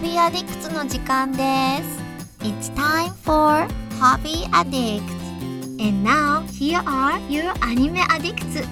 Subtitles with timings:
[0.00, 1.38] Hobby Addicts の時間で
[1.82, 2.44] す。
[2.44, 3.66] It's time for
[4.00, 5.02] Hobby Addicts.
[5.78, 8.62] And now, here are your anime addicts.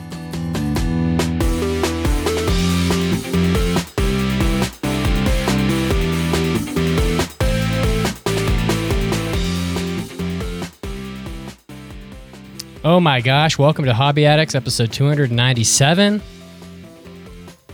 [12.86, 16.20] Oh my gosh, welcome to Hobby Addicts episode 297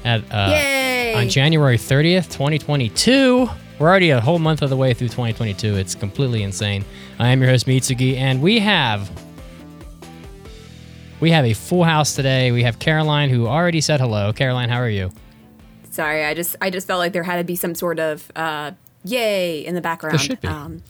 [0.04, 0.73] at uh, Yay!
[1.15, 3.50] on January 30th, 2022.
[3.79, 5.75] We're already a whole month of the way through 2022.
[5.75, 6.83] It's completely insane.
[7.19, 9.10] I am your host Mitsugi and we have
[11.21, 12.51] we have a full house today.
[12.51, 14.33] We have Caroline who already said hello.
[14.33, 15.11] Caroline, how are you?
[15.89, 18.71] Sorry, I just I just felt like there had to be some sort of uh,
[19.05, 20.19] yay in the background.
[20.19, 20.50] There should be.
[20.50, 20.83] Um,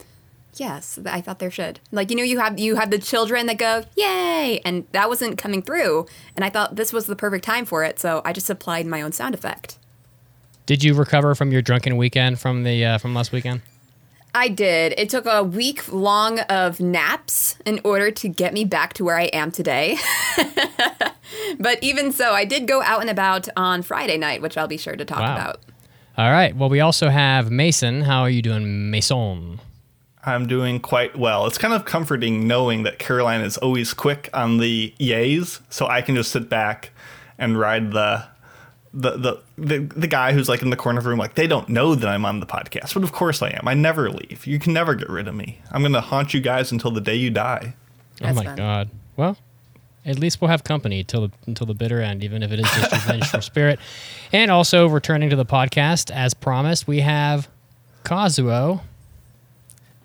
[0.54, 1.78] yes, I thought there should.
[1.92, 5.38] Like you know, you have you have the children that go yay, and that wasn't
[5.38, 6.06] coming through.
[6.34, 9.00] And I thought this was the perfect time for it, so I just applied my
[9.02, 9.78] own sound effect.
[10.66, 13.62] Did you recover from your drunken weekend from the uh, from last weekend?
[14.34, 14.92] I did.
[14.98, 19.16] It took a week long of naps in order to get me back to where
[19.18, 19.96] I am today.
[21.58, 24.76] but even so, I did go out and about on Friday night, which I'll be
[24.76, 25.34] sure to talk Wow.
[25.34, 25.60] about.
[26.18, 26.54] All right.
[26.54, 28.02] Well, we also have Mason.
[28.02, 29.60] How are you doing, Mason?
[30.24, 31.46] I'm doing quite well.
[31.46, 36.02] It's kind of comforting knowing that Caroline is always quick on the yays, so I
[36.02, 36.90] can just sit back
[37.38, 38.24] and ride the
[38.98, 41.46] the the the, the guy who's like in the corner of the room, like they
[41.46, 43.68] don't know that I'm on the podcast, but of course I am.
[43.68, 44.46] I never leave.
[44.46, 45.60] You can never get rid of me.
[45.70, 47.74] I'm gonna haunt you guys until the day you die.
[48.22, 48.56] oh my fun.
[48.56, 48.90] god.
[49.16, 49.36] Well,
[50.06, 52.66] at least we'll have company till the, until the bitter end, even if it is
[52.70, 53.78] just revenge from spirit.
[54.32, 57.48] And also returning to the podcast as promised, we have
[58.04, 58.82] Kazuo.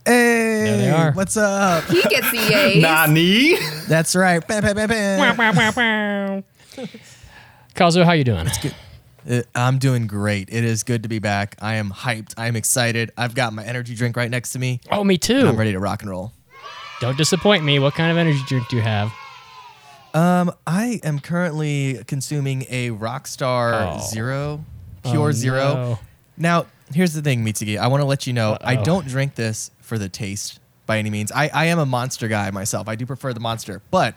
[0.05, 1.11] Hey, There they are.
[1.11, 1.83] What's up?
[1.85, 2.81] He gets the yays.
[2.81, 3.55] Nani?
[3.87, 4.45] That's right.
[4.47, 6.43] Bam, bam, bam,
[7.81, 7.89] bam.
[7.91, 8.47] Kazuo, how you doing?
[8.47, 8.65] It's
[9.29, 10.49] Uh, I'm doing great.
[10.51, 11.55] It is good to be back.
[11.61, 12.33] I am hyped.
[12.37, 13.11] I am excited.
[13.15, 14.79] I've got my energy drink right next to me.
[14.91, 15.47] Oh, me too.
[15.47, 16.31] I'm ready to rock and roll.
[17.01, 17.77] Don't disappoint me.
[17.77, 19.11] What kind of energy drink do you have?
[20.15, 24.07] Um, I am currently consuming a Rockstar Oh.
[24.09, 24.65] Zero,
[25.03, 25.73] Pure Oh, Zero.
[25.73, 25.99] no.
[26.37, 27.77] Now, here's the thing, Mitsugi.
[27.77, 28.83] I want to let you know I Uh-oh.
[28.83, 31.31] don't drink this for the taste by any means.
[31.31, 32.87] I, I am a monster guy myself.
[32.89, 33.81] I do prefer the monster.
[33.91, 34.15] But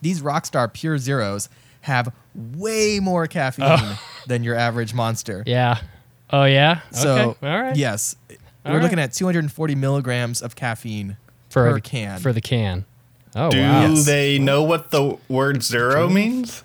[0.00, 1.48] these Rockstar Pure Zeros
[1.82, 2.12] have
[2.56, 4.00] way more caffeine oh.
[4.26, 5.42] than your average monster.
[5.46, 5.80] Yeah.
[6.30, 6.80] Oh yeah.
[6.92, 7.46] So, okay.
[7.46, 7.76] All right.
[7.76, 8.82] yes, All we're right.
[8.82, 11.16] looking at 240 milligrams of caffeine
[11.50, 12.20] For per the can.
[12.20, 12.84] For the can.
[13.34, 13.86] Oh Do wow.
[13.88, 14.06] Yes.
[14.06, 16.62] they know what the word zero means?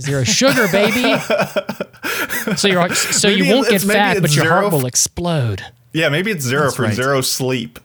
[0.00, 1.18] Zero sugar, baby.
[2.56, 5.62] so you're so Maybe you won't get fat, but your heart f- will explode.
[5.92, 6.94] Yeah, maybe it's zero That's for right.
[6.94, 7.78] zero sleep.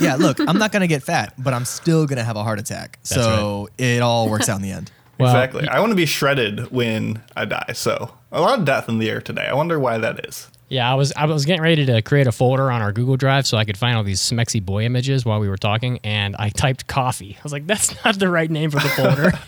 [0.00, 2.98] yeah, look, I'm not gonna get fat, but I'm still gonna have a heart attack.
[3.02, 4.92] so it all works out in the end.
[5.18, 5.68] Well, exactly.
[5.68, 7.72] I want to be shredded when I die.
[7.74, 9.46] So a lot of death in the air today.
[9.46, 10.48] I wonder why that is.
[10.68, 13.46] Yeah, I was I was getting ready to create a folder on our Google Drive
[13.46, 16.48] so I could find all these smexy boy images while we were talking, and I
[16.54, 17.36] typed coffee.
[17.38, 19.32] I was like, that's not the right name for the folder.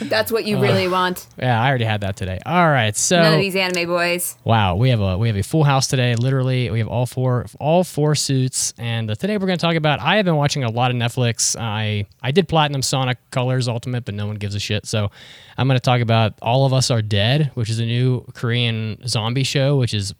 [0.00, 1.26] That's what you really want.
[1.38, 2.40] yeah, I already had that today.
[2.44, 4.36] All right, so None of these anime boys.
[4.42, 6.16] Wow, we have a we have a full house today.
[6.16, 9.76] Literally, we have all four all four suits, and uh, today we're going to talk
[9.76, 10.00] about.
[10.00, 11.54] I have been watching a lot of Netflix.
[11.58, 14.84] I I did Platinum Sonic Colors Ultimate, but no one gives a shit.
[14.86, 15.10] So
[15.56, 18.98] I'm going to talk about All of Us Are Dead, which is a new Korean
[19.06, 19.76] zombie show.
[19.76, 20.12] Which is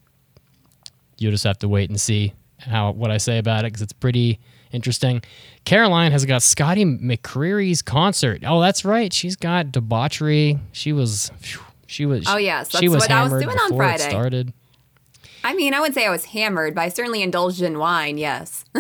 [1.23, 3.93] you'll just have to wait and see how what I say about it because it's
[3.93, 4.41] pretty
[4.73, 5.23] interesting.
[5.65, 8.43] Caroline has got Scotty McCreery's concert.
[8.45, 9.13] Oh, that's right.
[9.13, 10.59] She's got debauchery.
[10.73, 11.31] She was.
[11.87, 12.25] She was.
[12.27, 14.09] Oh, yes, she that's was what I was doing on Friday.
[14.09, 14.53] started.
[15.45, 18.65] I mean, I wouldn't say I was hammered, but I certainly indulged in wine, yes.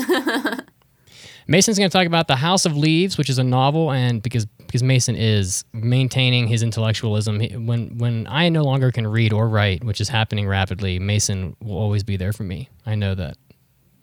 [1.48, 4.46] Mason's going to talk about The House of Leaves, which is a novel, and because
[4.72, 9.46] because Mason is maintaining his intellectualism, he, when when I no longer can read or
[9.46, 12.70] write, which is happening rapidly, Mason will always be there for me.
[12.86, 13.36] I know that.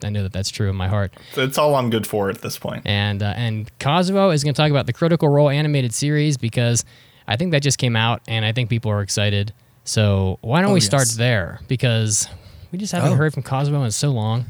[0.03, 1.13] I know that that's true in my heart.
[1.35, 2.83] It's all I'm good for at this point.
[2.85, 6.85] And uh, and Kazuo is going to talk about the Critical Role animated series because
[7.27, 9.51] I think that just came out, and I think people are excited.
[9.85, 11.61] So why don't Oh, we start there?
[11.67, 12.27] Because
[12.71, 13.15] we just haven't Oh.
[13.15, 14.45] heard from Kazuo in so long.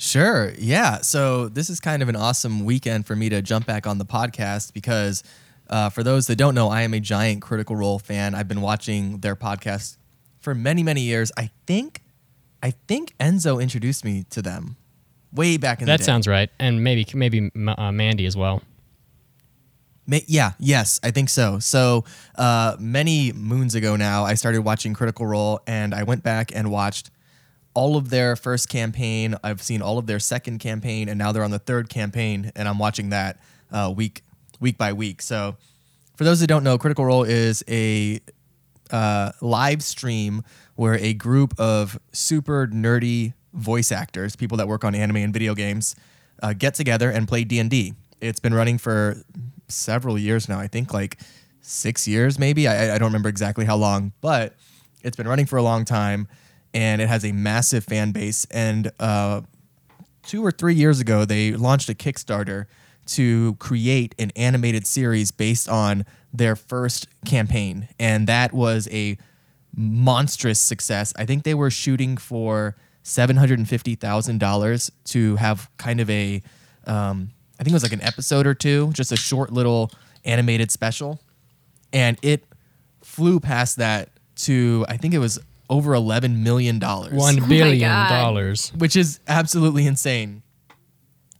[0.00, 0.54] Sure.
[0.56, 1.02] Yeah.
[1.02, 4.06] So this is kind of an awesome weekend for me to jump back on the
[4.06, 5.22] podcast because
[5.68, 8.34] uh, for those that don't know, I am a giant Critical Role fan.
[8.34, 9.98] I've been watching their podcast
[10.38, 11.30] for many, many years.
[11.36, 12.02] I think,
[12.62, 14.76] I think Enzo introduced me to them
[15.34, 18.62] way back in the That sounds right, and maybe maybe uh, Mandy as well.
[20.06, 21.58] Yeah, yes, I think so.
[21.58, 22.06] So
[22.36, 26.70] uh, many moons ago now, I started watching Critical Role, and I went back and
[26.70, 27.10] watched
[27.80, 29.34] all of their first campaign.
[29.42, 32.68] I've seen all of their second campaign, and now they're on the third campaign, and
[32.68, 33.40] I'm watching that
[33.72, 34.22] uh, week
[34.60, 35.22] week by week.
[35.22, 35.56] So
[36.14, 38.20] for those that don't know, Critical Role is a
[38.90, 40.42] uh, live stream
[40.74, 45.54] where a group of super nerdy voice actors, people that work on anime and video
[45.54, 45.96] games,
[46.42, 47.94] uh, get together and play D and D.
[48.20, 49.22] It's been running for
[49.68, 50.60] several years now.
[50.60, 51.18] I think like
[51.62, 52.68] six years, maybe.
[52.68, 54.54] I, I don't remember exactly how long, but
[55.02, 56.28] it's been running for a long time,
[56.72, 58.46] and it has a massive fan base.
[58.50, 59.42] And uh,
[60.22, 62.66] two or three years ago, they launched a Kickstarter
[63.06, 67.88] to create an animated series based on their first campaign.
[67.98, 69.18] And that was a
[69.74, 71.12] monstrous success.
[71.16, 76.42] I think they were shooting for $750,000 to have kind of a,
[76.86, 79.90] um, I think it was like an episode or two, just a short little
[80.24, 81.20] animated special.
[81.92, 82.44] And it
[83.02, 85.40] flew past that to, I think it was
[85.70, 86.80] over $11 million.
[86.80, 88.08] One billion God.
[88.10, 88.72] dollars.
[88.76, 90.42] which is absolutely insane.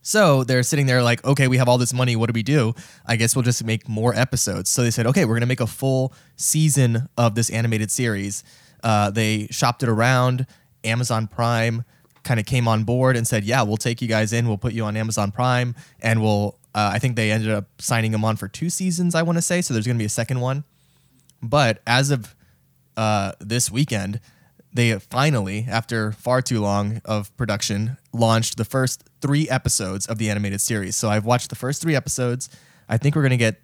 [0.03, 2.17] So they're sitting there like, okay, we have all this money.
[2.17, 2.73] What do we do?
[3.05, 4.71] I guess we'll just make more episodes.
[4.71, 8.43] So they said, okay, we're going to make a full season of this animated series.
[8.83, 10.47] Uh, they shopped it around.
[10.85, 11.85] Amazon Prime
[12.23, 14.49] kind of came on board and said, yeah, we'll take you guys in.
[14.49, 15.75] We'll put you on Amazon Prime.
[16.01, 19.23] And we'll, uh, I think they ended up signing them on for two seasons, I
[19.23, 19.61] want to say.
[19.61, 20.65] So there's going to be a second one.
[21.43, 22.35] But as of
[22.97, 24.21] uh, this weekend,
[24.73, 30.31] they finally, after far too long of production, launched the first three episodes of the
[30.31, 30.97] animated series.
[30.97, 32.49] So I've watched the first three episodes.
[32.89, 33.61] I think we're going to get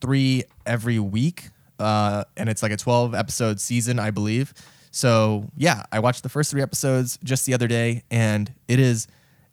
[0.00, 1.48] three every week.
[1.78, 4.54] Uh, and it's like a 12 episode season, I believe.
[4.90, 9.08] So yeah, I watched the first three episodes just the other day, and it is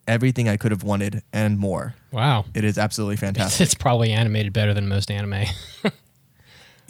[0.06, 1.94] everything I could have wanted and more.
[2.12, 2.44] Wow.
[2.54, 3.64] It is absolutely fantastic.
[3.64, 5.46] It's probably animated better than most anime.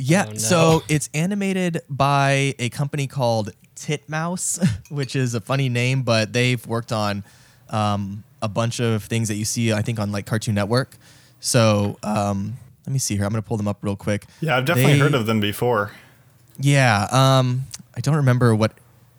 [0.04, 0.38] Yeah, Oh, no.
[0.38, 4.58] so it's animated by a company called Titmouse,
[4.90, 7.24] which is a funny name, but they've worked on
[7.70, 10.96] um, a bunch of things that you see, I think, on like Cartoon Network.
[11.40, 12.56] So um,
[12.86, 13.24] let me see here.
[13.24, 14.26] I'm gonna pull them up real quick.
[14.40, 15.92] Yeah, I've definitely They- heard of them before.
[16.58, 17.64] Yeah, um,
[17.96, 18.72] I don't remember what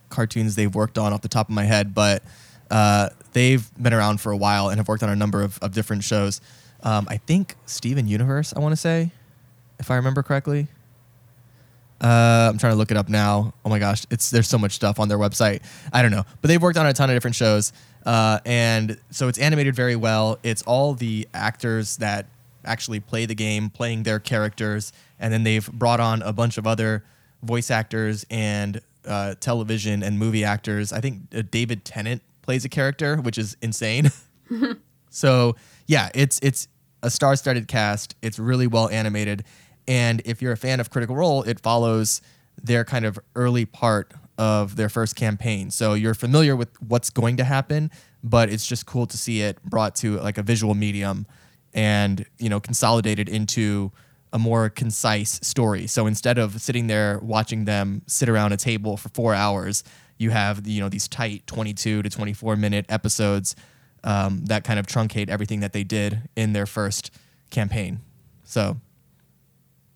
[0.10, 2.24] cartoons they've worked on off the top of my head, but
[2.70, 5.74] uh, they've been around for a while and have worked on a number of, of
[5.74, 6.42] different shows.
[6.84, 9.12] Um, I think Steven Universe, I want to say,
[9.84, 10.68] if I remember correctly.
[12.02, 13.54] Uh, I'm trying to look it up now.
[13.64, 15.62] Oh my gosh, it's there's so much stuff on their website.
[15.94, 17.72] I don't know, but they've worked on a ton of different shows,
[18.06, 20.40] uh, and so it's animated very well.
[20.44, 22.26] It's all the actors that
[22.66, 26.68] actually play the game, playing their characters, and then they've brought on a bunch of
[26.68, 27.04] other
[27.42, 30.92] voice actors and uh, television and movie actors.
[30.92, 34.12] I think uh, David Tennant plays a character, which is insane.
[35.14, 36.68] So yeah, it's it's
[37.04, 38.16] a star-studded cast.
[38.22, 39.44] It's really well animated,
[39.88, 42.22] and if you're a fan of Critical Role, it follows
[42.62, 45.70] their kind of early part of their first campaign.
[45.70, 47.92] So you're familiar with what's going to happen,
[48.24, 51.26] but it's just cool to see it brought to like a visual medium,
[51.74, 53.92] and you know consolidated into
[54.32, 55.86] a more concise story.
[55.86, 59.84] So instead of sitting there watching them sit around a table for four hours,
[60.18, 63.56] you have you know these tight 22 to 24 minute episodes
[64.04, 67.12] um, that kind of truncate everything that they did in their first
[67.50, 68.00] campaign.
[68.44, 68.80] So,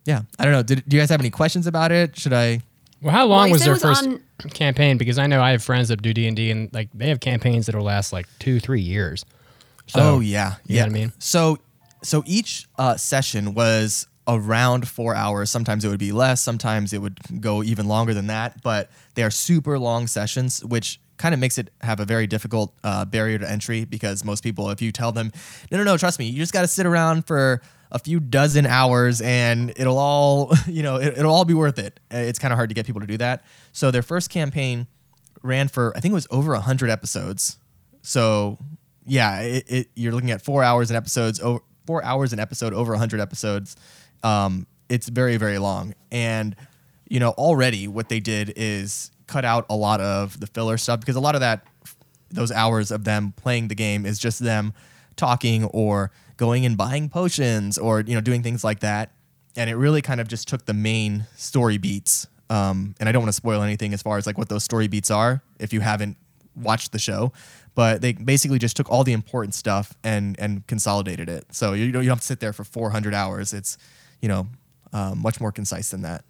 [0.07, 0.63] yeah, I don't know.
[0.63, 2.18] Did, do you guys have any questions about it?
[2.18, 2.62] Should I?
[3.01, 4.21] Well, how long you was their was first on-
[4.51, 4.98] campaign?
[4.98, 7.19] Because I know I have friends that do D and D, and like they have
[7.19, 9.25] campaigns that'll last like two, three years.
[9.88, 10.83] So, oh yeah, you yeah.
[10.83, 11.13] know what I mean?
[11.19, 11.57] So,
[12.04, 15.51] so each uh, session was around four hours.
[15.51, 16.42] Sometimes it would be less.
[16.42, 18.63] Sometimes it would go even longer than that.
[18.63, 22.74] But they are super long sessions, which kind of makes it have a very difficult
[22.84, 25.31] uh, barrier to entry because most people, if you tell them,
[25.72, 28.65] no, no, no, trust me, you just got to sit around for a few dozen
[28.65, 32.00] hours and it'll all, you know, it, it'll all be worth it.
[32.13, 33.44] Uh, It's kind of hard to get people to do that.
[33.72, 34.88] So their first campaign
[35.44, 37.58] ran for, I think it was over 100 episodes.
[38.01, 38.58] So
[39.06, 42.74] yeah, it, it, you're looking at four hours an episodes, over, four hours an episode,
[42.74, 43.75] over 100 episodes.
[44.24, 45.94] Um, it's very, very long.
[46.12, 46.56] And,
[47.10, 51.00] you know, already what they did is cut out a lot of the filler stuff
[51.00, 51.65] because a lot of that,
[52.29, 54.74] those hours of them playing the game is just them
[55.15, 59.12] talking or going and buying potions or, you know, doing things like that.
[59.56, 62.27] And it really kind of just took the main story beats.
[62.50, 64.88] Um, and I don't want to spoil anything as far as like what those story
[64.88, 66.15] beats are if you haven't
[66.56, 67.34] watched the show,
[67.75, 71.46] but they basically just took all the important stuff and and consolidated it.
[71.53, 73.53] So you don't you don't have to sit there for 400 hours.
[73.53, 73.77] It's
[74.22, 74.48] you know
[74.94, 76.24] um, much more concise than that.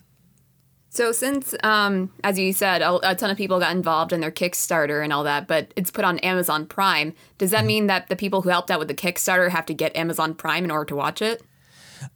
[0.98, 4.32] So since, um, as you said, a, a ton of people got involved in their
[4.32, 7.14] Kickstarter and all that, but it's put on Amazon Prime.
[7.38, 9.96] Does that mean that the people who helped out with the Kickstarter have to get
[9.96, 11.44] Amazon Prime in order to watch it?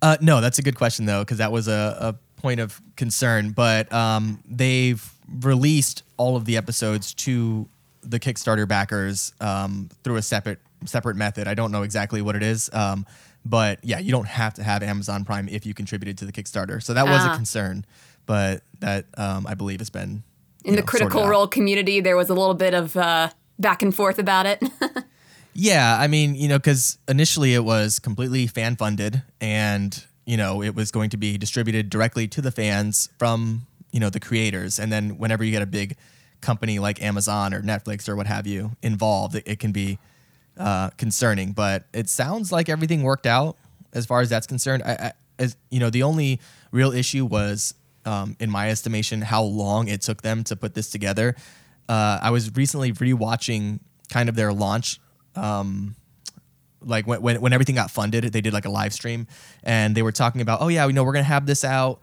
[0.01, 3.51] Uh, no, that's a good question though, because that was a, a point of concern.
[3.51, 5.07] But um, they've
[5.43, 7.69] released all of the episodes to
[8.01, 11.47] the Kickstarter backers um, through a separate separate method.
[11.47, 13.05] I don't know exactly what it is, um,
[13.45, 16.81] but yeah, you don't have to have Amazon Prime if you contributed to the Kickstarter.
[16.81, 17.33] So that was Ah.
[17.33, 17.85] a concern,
[18.25, 20.23] but that um, I believe has been
[20.63, 21.27] In the know, Critical.
[21.27, 24.63] Role community, there was a little bit of uh, back and forth about it.
[25.53, 30.61] Yeah, I mean, you know, because initially it was completely fan funded and, you know,
[30.63, 34.79] it was going to be distributed directly to the fans from, you know, the creators.
[34.79, 35.97] And then whenever you get a big
[36.39, 39.99] company like Amazon or Netflix or what have you involved, it, it can be
[40.57, 41.51] uh, concerning.
[41.51, 43.57] But it sounds like everything worked out
[43.91, 44.83] as far as that's concerned.
[44.85, 46.39] I, I, as, you know, the only
[46.71, 47.73] real issue was,
[48.05, 51.36] um, in my estimation, how long it took them to put this together.
[51.89, 53.79] Uh, I was recently rewatching
[54.10, 55.00] kind of their launch
[55.36, 55.96] um,
[56.84, 59.27] like when, when when everything got funded, they did like a live stream,
[59.63, 62.00] and they were talking about, oh yeah, we know we're gonna have this out.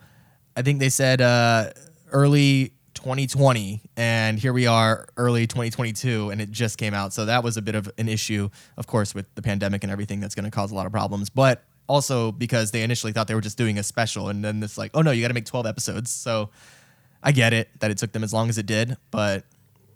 [0.57, 1.71] I think they said uh,
[2.13, 7.13] early 2020, and here we are, early 2022, and it just came out.
[7.13, 10.21] So that was a bit of an issue, of course, with the pandemic and everything.
[10.21, 13.41] That's gonna cause a lot of problems, but also because they initially thought they were
[13.41, 15.67] just doing a special, and then it's like, oh no, you got to make 12
[15.67, 16.11] episodes.
[16.11, 16.51] So
[17.23, 19.45] I get it that it took them as long as it did, but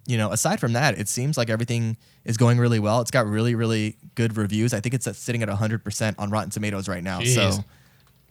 [0.07, 3.01] you know, aside from that, it seems like everything is going really well.
[3.01, 4.75] It's got really, really good reviews.
[4.75, 7.21] I think it's sitting at 100% on Rotten Tomatoes right now.
[7.21, 7.35] Jeez.
[7.37, 7.65] So,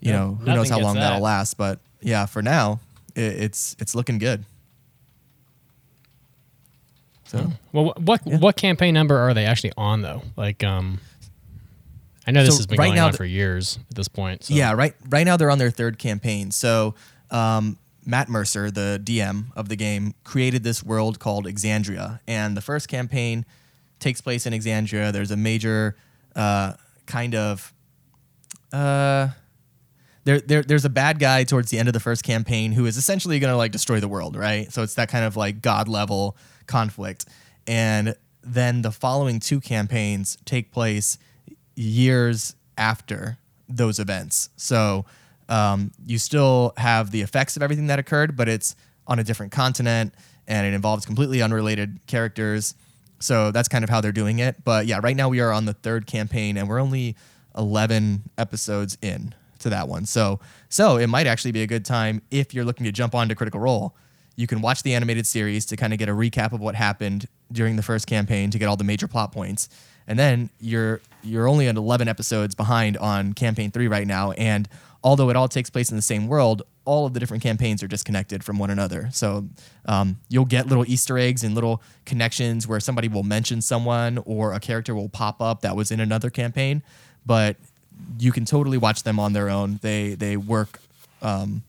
[0.02, 1.00] you No- know, who knows how long that.
[1.02, 1.56] that'll last.
[1.58, 2.82] But yeah, for now,
[3.16, 4.44] it, it's it's looking good.
[7.26, 8.38] So Well, wh- what Yeah.
[8.38, 10.24] what campaign number are they actually on though?
[10.36, 11.00] Like, um,
[12.32, 14.46] I know this So has been right going now on for years at this point.
[14.46, 14.54] So.
[14.54, 16.52] yeah, right right now they're on their third campaign.
[16.52, 16.96] So
[17.30, 22.62] um, Matt Mercer, the DM of the game, created this world called Exandria, and the
[22.62, 23.46] first campaign
[24.00, 25.12] takes place in Exandria.
[25.12, 25.98] There's a major
[26.34, 26.74] uh,
[27.06, 27.74] kind of
[28.72, 29.30] uh,
[30.24, 32.96] there, there there's a bad guy towards the end of the first campaign who is
[32.96, 34.72] essentially going to like destroy the world, right?
[34.72, 37.26] So it's that kind of like god level conflict.
[37.68, 41.18] And then the following two campaigns take place
[41.82, 44.50] years after those events.
[44.56, 45.06] So
[45.50, 48.76] um, you still have the effects of everything that occurred, but it's
[49.08, 50.14] on a different continent
[50.48, 52.76] and it involves completely unrelated characters.
[53.20, 54.64] So that's kind of how they're doing it.
[54.64, 57.16] But yeah, right now we are on the third campaign and we're only
[57.58, 60.06] 11 episodes in to that one.
[60.06, 63.36] So so it might actually be a good time if you're looking to jump onto
[63.36, 63.96] Critical Role.
[64.36, 67.28] You can watch the animated series to kind of get a recap of what happened
[67.52, 69.70] during the first campaign to get all the major plot points.
[70.08, 74.68] And then you're you're only at 11 episodes behind on campaign 3 right now and
[75.04, 77.88] although it all takes place in the same world, all of the different campaigns are
[77.88, 79.10] disconnected from one another.
[79.12, 79.48] So
[79.86, 84.54] um, you'll get little Easter eggs and little connections where somebody will mention someone or
[84.54, 86.84] a character will pop up that was in another campaign,
[87.26, 87.58] but
[88.20, 89.80] you can totally watch them on their own.
[89.82, 90.80] They they work
[91.22, 91.64] um,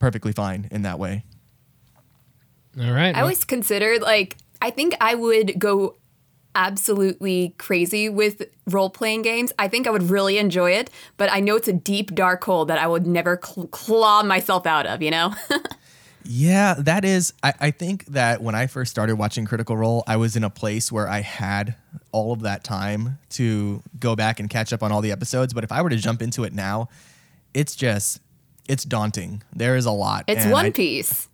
[0.00, 1.22] perfectly fine in that way.
[2.80, 3.16] All right.
[3.16, 5.94] I always considered like I think I would go
[6.54, 9.52] absolutely crazy with role playing games.
[9.58, 12.64] I think I would really enjoy it, but I know it's a deep dark hole
[12.66, 15.02] that I would never cl- claw myself out of.
[15.02, 15.34] You know?
[16.26, 17.34] Yeah, that is.
[17.42, 20.48] I, I think that when I first started watching Critical Role, I was in a
[20.48, 21.76] place where I had
[22.12, 25.52] all of that time to go back and catch up on all the episodes.
[25.52, 26.88] But if I were to jump into it now,
[27.52, 28.22] it's just,
[28.66, 29.42] it's daunting.
[29.54, 30.24] There is a lot.
[30.26, 31.28] it's One I- Piece.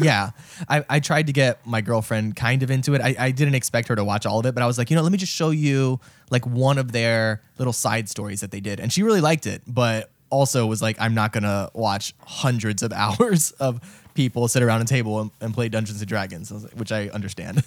[0.00, 0.30] Yeah.
[0.68, 3.00] I, I tried to get my girlfriend kind of into it.
[3.00, 4.96] I, I didn't expect her to watch all of it, but I was like, you
[4.96, 6.00] know, let me just show you
[6.30, 8.80] like one of their little side stories that they did.
[8.80, 12.82] And she really liked it, but also was like, I'm not going to watch hundreds
[12.82, 13.80] of hours of
[14.14, 16.92] people sit around a table and, and play Dungeons and Dragons, I was like- which
[16.92, 17.62] I understand.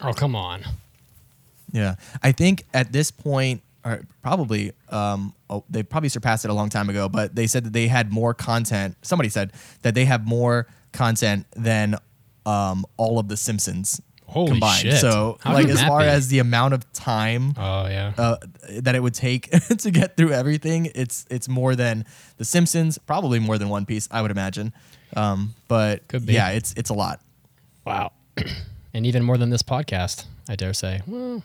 [0.00, 0.64] oh, come on.
[1.72, 6.54] Yeah, I think at this point, or probably, um, oh, they probably surpassed it a
[6.54, 7.08] long time ago.
[7.08, 8.96] But they said that they had more content.
[9.02, 11.96] Somebody said that they have more content than
[12.46, 14.80] um, all of the Simpsons Holy combined.
[14.82, 15.00] shit.
[15.00, 16.06] So, How like, as far be?
[16.06, 18.12] as the amount of time Oh yeah.
[18.16, 18.36] uh,
[18.80, 22.04] that it would take to get through everything, it's it's more than
[22.36, 24.72] the Simpsons, probably more than One Piece, I would imagine.
[25.16, 26.34] Um, but Could be.
[26.34, 27.20] yeah, it's it's a lot.
[27.84, 28.12] wow.
[28.94, 31.00] and even more than this podcast, I dare say.
[31.06, 31.42] Well,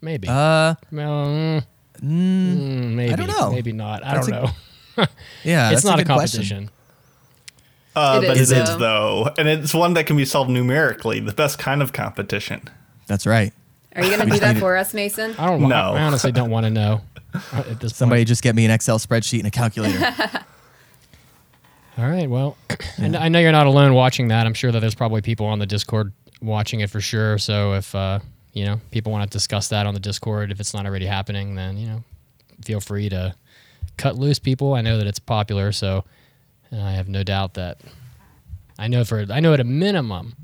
[0.00, 0.28] maybe.
[0.28, 1.62] Uh, well, mm,
[2.02, 3.14] mm, maybe.
[3.16, 3.50] don't know.
[3.52, 4.04] Maybe not.
[4.04, 4.52] I That's don't a- know.
[5.44, 6.40] yeah, it's that's not a good question.
[6.42, 6.70] competition.
[7.96, 9.24] Uh, It but is, it is though.
[9.24, 11.20] though, and it's one that can be solved numerically.
[11.20, 12.68] The best kind of competition.
[13.06, 13.52] That's right.
[13.96, 15.34] Are you going to do that for us, Mason?
[15.38, 15.68] I don't.
[15.68, 15.74] No.
[15.94, 17.00] I honestly don't want to know
[17.52, 18.28] at this Somebody point.
[18.28, 20.12] just get me an Excel spreadsheet and a calculator.
[21.98, 22.30] All right.
[22.30, 22.56] Well,
[22.98, 24.46] and I know you're not alone watching that.
[24.46, 27.36] I'm sure that there's probably people on the Discord watching it for sure.
[27.38, 28.20] So if uh,
[28.52, 31.54] you know people want to discuss that on the Discord, if it's not already happening,
[31.54, 32.04] then you know
[32.64, 33.34] feel free to
[33.96, 34.74] cut loose, people.
[34.74, 36.04] I know that it's popular, so
[36.72, 37.78] uh, I have no doubt that
[38.78, 40.34] I know for I know at a minimum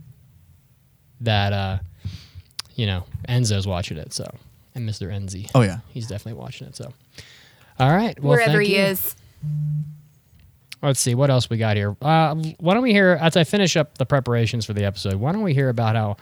[1.21, 1.79] that uh,
[2.75, 4.13] you know Enzo's watching it.
[4.13, 4.27] So
[4.75, 5.09] and Mr.
[5.09, 5.79] Enzi, oh yeah.
[5.89, 6.77] he's definitely watching it.
[6.77, 6.93] So
[7.79, 8.83] all right, well, Wherever thank he you.
[8.83, 9.17] is.
[10.83, 11.97] Let's see what else we got here.
[12.01, 15.15] Uh, why don't we hear as I finish up the preparations for the episode?
[15.15, 16.17] Why don't we hear about how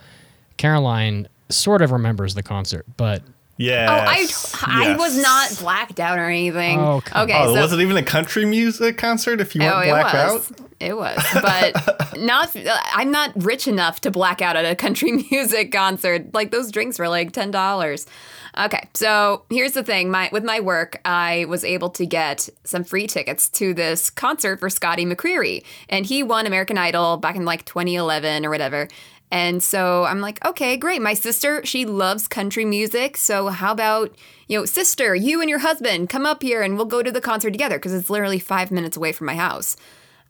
[0.56, 3.22] Caroline sort of remembers the concert, but
[3.56, 3.86] Yeah.
[3.88, 4.26] Oh, I
[4.92, 6.80] I was not blacked out or anything.
[6.80, 9.80] Oh, okay, Oh, so was it even a country music concert if you weren't Oh,
[9.80, 10.50] it blacked was.
[10.50, 10.60] out?
[10.80, 12.54] It was, but not.
[12.92, 16.34] I'm not rich enough to black out at a country music concert.
[16.34, 18.06] Like those drinks were like ten dollars.
[18.58, 20.10] Okay, so here's the thing.
[20.10, 24.60] My with my work, I was able to get some free tickets to this concert
[24.60, 28.88] for Scotty McCreery, and he won American Idol back in like 2011 or whatever.
[29.34, 31.02] And so I'm like, okay, great.
[31.02, 33.16] My sister, she loves country music.
[33.16, 34.14] So how about,
[34.46, 37.20] you know, sister, you and your husband come up here and we'll go to the
[37.20, 39.76] concert together because it's literally five minutes away from my house.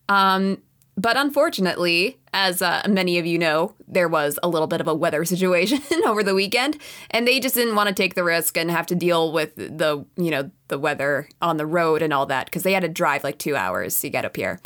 [0.09, 0.63] Um,
[0.97, 4.95] but unfortunately, as uh, many of you know, there was a little bit of a
[4.95, 6.79] weather situation over the weekend,
[7.11, 10.07] and they just didn't want to take the risk and have to deal with the
[10.17, 13.23] you know the weather on the road and all that because they had to drive
[13.23, 14.61] like two hours to get up here.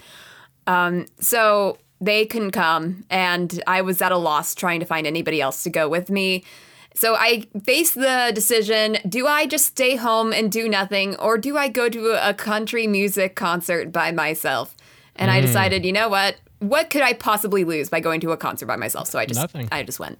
[0.69, 5.41] Um, so they couldn't come, and I was at a loss trying to find anybody
[5.41, 6.45] else to go with me.
[6.95, 11.57] So I faced the decision do I just stay home and do nothing, or do
[11.57, 14.75] I go to a country music concert by myself?
[15.17, 15.47] And I hmm.
[15.47, 16.37] decided, you know what?
[16.61, 19.09] What could I possibly lose by going to a concert by myself?
[19.09, 19.69] So I just Nothing.
[19.71, 20.19] I just went.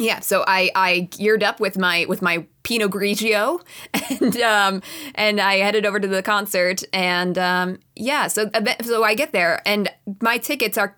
[0.00, 3.60] Yeah, so I, I geared up with my with my Pinot Grigio,
[4.20, 4.82] and um,
[5.14, 8.50] and I headed over to the concert, and um, yeah, so
[8.82, 9.90] so I get there, and
[10.22, 10.96] my tickets are.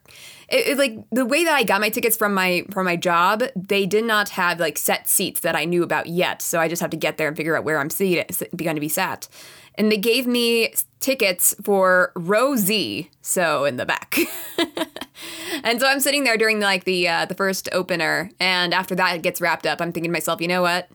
[0.49, 3.42] It, it, like the way that I got my tickets from my from my job,
[3.56, 6.42] they did not have like set seats that I knew about yet.
[6.42, 8.80] So I just have to get there and figure out where I'm seated, going to
[8.80, 9.28] be sat.
[9.76, 14.19] And they gave me tickets for row Z, so in the back.
[15.64, 19.17] and so I'm sitting there during like the uh, the first opener, and after that
[19.17, 20.88] it gets wrapped up, I'm thinking to myself, you know what?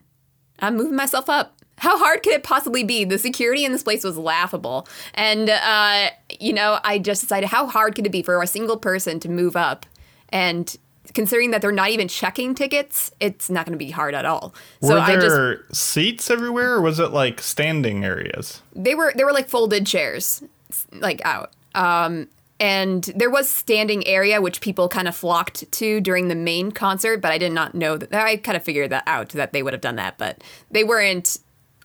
[0.60, 1.54] I'm moving myself up.
[1.78, 3.04] How hard could it possibly be?
[3.04, 7.66] The security in this place was laughable, and uh, you know, I just decided how
[7.66, 9.86] hard could it be for a single person to move up,
[10.30, 10.76] and
[11.18, 14.54] considering that they're not even checking tickets, it's not going to be hard at all.
[14.80, 18.62] Were so I just there seats everywhere, or was it like standing areas?
[18.72, 20.44] they were they were like folded chairs
[20.92, 22.28] like out um
[22.60, 27.20] and there was standing area which people kind of flocked to during the main concert
[27.20, 29.72] but i did not know that i kind of figured that out that they would
[29.72, 31.38] have done that but they weren't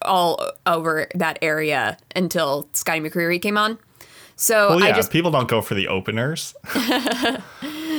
[0.03, 3.79] all over that area until Scotty McCreery came on
[4.35, 6.55] so Well, yeah, i just people don't go for the openers.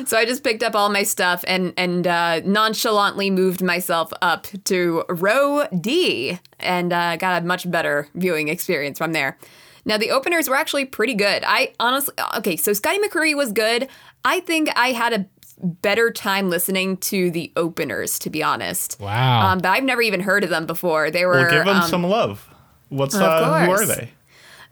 [0.07, 4.47] so I just picked up all my stuff and and uh, nonchalantly moved myself up
[4.65, 9.39] to row D and uh, got a much better viewing experience from there.
[9.85, 11.45] Now the openers were actually pretty good.
[11.47, 13.89] I honestly okay, so Scotty McCreery was good.
[14.25, 15.27] I think I had a
[15.59, 18.99] better time listening to the openers, to be honest.
[19.01, 19.49] Wow.
[19.49, 21.11] Um, but I've never even heard of them before.
[21.11, 22.49] They were Well, give them um, some love.
[22.89, 24.11] What's of uh, who are they?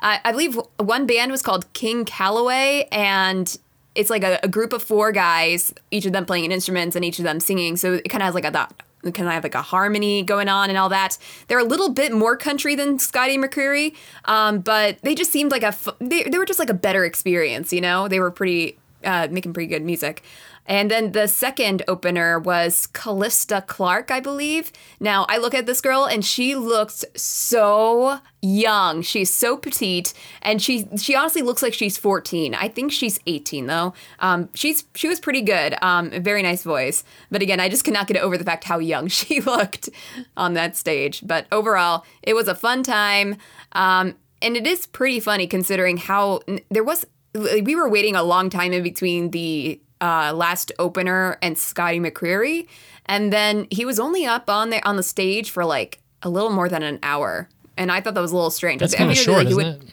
[0.01, 3.57] I, I believe one band was called King Calloway, and
[3.95, 7.05] it's like a, a group of four guys, each of them playing an instruments and
[7.05, 7.77] each of them singing.
[7.77, 10.49] So it kind of has like a that kind of have like a harmony going
[10.49, 11.19] on and all that.
[11.49, 13.95] They're a little bit more country than Scotty McCreery,
[14.27, 17.73] um, but they just seemed like a they, they were just like a better experience.
[17.73, 20.23] You know, they were pretty uh, making pretty good music.
[20.67, 24.71] And then the second opener was Callista Clark, I believe.
[25.01, 29.03] Now, I look at this girl and she looks so young.
[29.03, 32.55] She's so petite and she she honestly looks like she's 14.
[32.55, 33.95] I think she's 18 though.
[34.21, 35.75] Um, she's she was pretty good.
[35.83, 37.03] Um, very nice voice.
[37.31, 39.89] But again, I just cannot get over the fact how young she looked
[40.37, 41.23] on that stage.
[41.27, 43.37] But overall, it was a fun time.
[43.73, 48.51] Um, and it is pretty funny considering how there was we were waiting a long
[48.51, 52.67] time in between the uh, last opener and Scotty McCreery,
[53.07, 56.51] and then he was only up on the on the stage for like a little
[56.51, 58.81] more than an hour, and I thought that was a little strange.
[58.81, 59.91] That's I kind of short, he isn't would- it?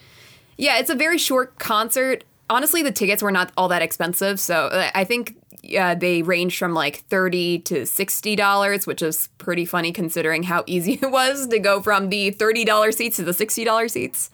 [0.58, 2.24] yeah, it's a very short concert.
[2.50, 5.36] Honestly, the tickets were not all that expensive, so uh, I think
[5.78, 10.64] uh, they range from like thirty to sixty dollars, which is pretty funny considering how
[10.68, 14.32] easy it was to go from the thirty dollar seats to the sixty dollar seats.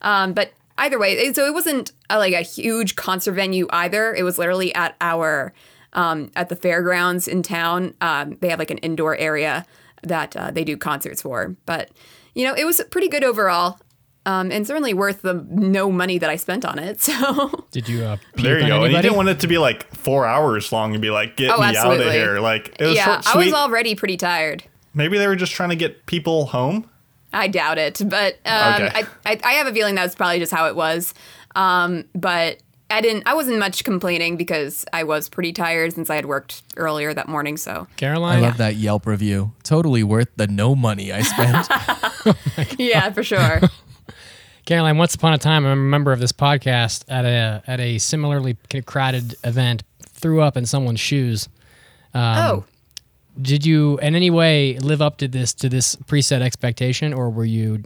[0.00, 4.14] Um, but either way, so it wasn't a, like a huge concert venue either.
[4.14, 5.52] It was literally at our
[5.92, 7.94] um, at the fairgrounds in town.
[8.00, 9.64] Um, they have like an indoor area
[10.02, 11.56] that uh, they do concerts for.
[11.66, 11.90] But
[12.34, 13.78] you know, it was pretty good overall.
[14.26, 17.00] Um, and certainly worth the no money that I spent on it.
[17.08, 18.84] So Did you uh, There you on go.
[18.84, 21.50] And you didn't want it to be like four hours long and be like, get
[21.50, 22.38] Oh, me out of here.
[22.38, 24.64] Like it was yeah, short, I was already pretty tired.
[24.92, 26.90] Maybe they were just trying to get people home.
[27.32, 28.90] I doubt it, but um, Okay.
[28.94, 31.12] I, I I have a feeling that's probably just how it was.
[31.56, 32.58] Um, but
[32.90, 33.24] I didn't.
[33.26, 37.28] I wasn't much complaining because I was pretty tired since I had worked earlier that
[37.28, 37.56] morning.
[37.58, 38.42] So Caroline, I Caroline?
[38.42, 39.52] love that Yelp review.
[39.62, 41.68] Totally worth the no money I spent.
[42.78, 43.60] yeah, for sure.
[44.64, 47.98] Caroline, once upon a time, I'm a member of this podcast at a at a
[47.98, 51.48] similarly crowded event, threw up in someone's shoes.
[52.14, 52.64] Um, oh,
[53.40, 57.44] did you in any way live up to this to this preset expectation, or were
[57.44, 57.82] you,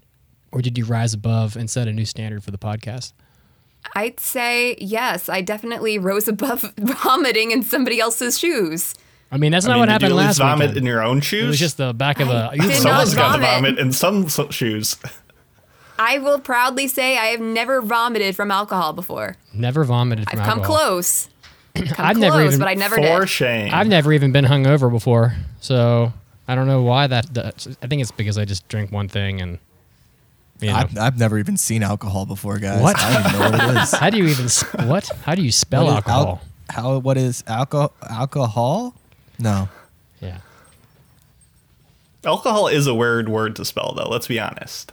[0.50, 3.12] or did you rise above and set a new standard for the podcast?
[3.96, 5.28] I'd say yes.
[5.28, 8.94] I definitely rose above vomiting in somebody else's shoes.
[9.30, 10.76] I mean, that's I not mean, what did happened you at last least vomit weekend.
[10.78, 11.44] in your own shoes?
[11.44, 12.50] it was just the back of a.
[12.54, 13.48] did Someone's got to vomit.
[13.74, 14.96] vomit in some s- shoes.
[15.98, 19.36] I will proudly say I have never vomited from alcohol before.
[19.54, 20.76] never vomited from I've come alcohol.
[20.78, 21.28] close.
[21.74, 23.28] Come I've close, never even but I never For did.
[23.28, 23.70] shame.
[23.72, 26.12] I've never even been hungover before, so
[26.46, 27.32] I don't know why that.
[27.32, 27.76] Does.
[27.82, 29.58] I think it's because I just drink one thing and.
[30.60, 30.76] You know.
[30.76, 32.80] I've, I've never even seen alcohol before, guys.
[32.80, 32.96] What?
[33.00, 33.92] I don't even know what it is.
[33.98, 34.46] how do you even
[34.88, 35.08] what?
[35.24, 36.40] How do you spell What is al- alcohol?
[36.70, 36.98] how?
[36.98, 37.92] What is alcohol?
[38.08, 38.94] Alcohol?
[39.40, 39.68] No.
[40.20, 40.38] yeah.
[42.24, 44.08] Alcohol is a weird word to spell, though.
[44.08, 44.92] Let's be honest.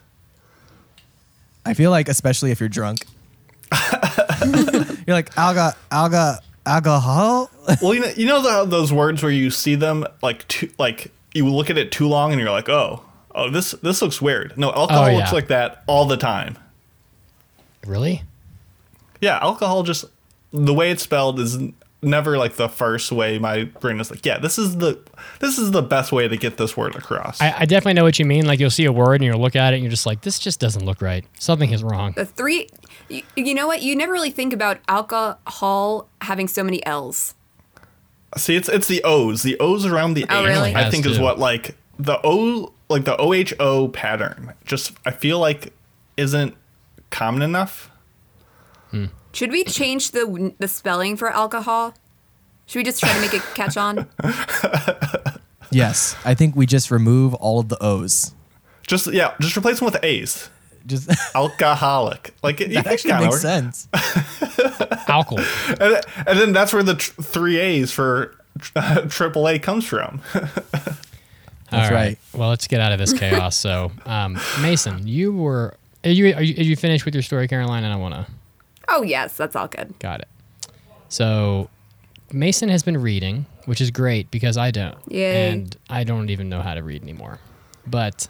[1.65, 3.05] I feel like, especially if you're drunk,
[5.05, 7.49] you're like alga, alga, alcohol.
[7.83, 11.11] Well, you know, you know the, those words where you see them like too, like
[11.35, 13.03] you look at it too long and you're like, oh,
[13.35, 14.57] oh, this this looks weird.
[14.57, 16.57] No, alcohol Oh, looks like that all the time.
[17.85, 18.23] Really?
[19.21, 20.05] Yeah, alcohol just
[20.51, 21.59] the way it's spelled is
[22.01, 24.99] never like the first way my brain is like, yeah, this is the
[25.39, 27.41] this is the best way to get this word across.
[27.41, 28.45] I, I definitely know what you mean.
[28.45, 30.39] Like you'll see a word and you'll look at it and you're just like, this
[30.39, 31.25] just doesn't look right.
[31.39, 32.13] Something is wrong.
[32.15, 32.69] The three,
[33.09, 33.81] you, you know what?
[33.81, 37.35] You never really think about alcohol having so many L's.
[38.37, 39.41] See, it's it's the O's.
[39.43, 40.75] The O's around the Oh, H, really?
[40.75, 44.53] I Has think is what like the O like the OHO pattern.
[44.65, 45.73] Just I feel like
[46.15, 46.55] isn't
[47.09, 47.89] common enough.
[48.91, 49.05] Hmm.
[49.31, 51.93] Should we change the the spelling for alcohol?
[52.65, 54.07] Should we just try to make it catch on?
[55.71, 58.33] yes, I think we just remove all of the O's.
[58.85, 60.49] Just yeah, just replace them with A's.
[60.85, 62.33] Just Alcoholic.
[62.41, 63.41] Like it, that actually makes work.
[63.41, 63.87] sense.
[65.07, 65.45] Alcohol.
[65.79, 68.35] And, and then that's where the tr- three A's for
[69.09, 70.21] triple A comes from.
[71.71, 72.17] All That's right.
[72.33, 73.55] Well, let's get out of this chaos.
[73.55, 75.75] So, um, Mason, you were.
[76.03, 77.83] Are you, are you are you finished with your story, Caroline?
[77.83, 78.25] And I want to.
[78.89, 79.93] Oh yes, that's all good.
[79.99, 80.27] Got it.
[81.09, 81.69] So,
[82.31, 84.97] Mason has been reading, which is great because I don't.
[85.07, 85.49] Yay.
[85.51, 87.39] And I don't even know how to read anymore.
[87.87, 88.27] But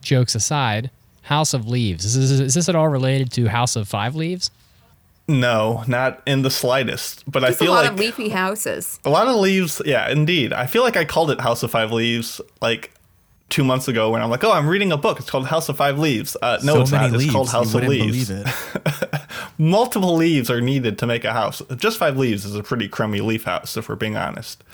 [0.00, 0.90] jokes aside,
[1.22, 2.04] House of Leaves.
[2.04, 4.50] Is this, is this at all related to House of Five Leaves?
[5.26, 7.24] no, not in the slightest.
[7.30, 9.00] But Just I a feel like a lot like of leafy houses.
[9.06, 9.80] a lot of leaves.
[9.86, 10.52] Yeah, indeed.
[10.52, 12.92] I feel like I called it House of Five Leaves like
[13.48, 15.20] two months ago when I'm like, oh, I'm reading a book.
[15.20, 16.36] It's called House of Five Leaves.
[16.40, 17.10] Uh, no, so it's not.
[17.12, 17.24] leaves.
[17.24, 18.30] It's called you House of Leaves.
[18.30, 18.46] it.
[19.58, 21.62] multiple leaves are needed to make a house.
[21.76, 24.64] Just five leaves is a pretty crummy leaf house, if we're being honest.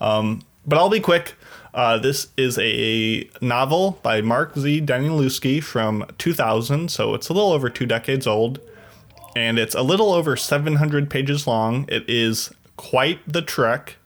[0.00, 1.34] Um, but I'll be quick.
[1.72, 4.82] Uh, this is a novel by Mark Z.
[4.82, 8.60] Danielewski from 2000, so it's a little over two decades old,
[9.34, 11.84] and it's a little over 700 pages long.
[11.88, 13.96] It is quite the trek.